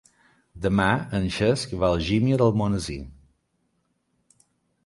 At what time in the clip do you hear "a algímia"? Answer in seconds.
1.93-2.39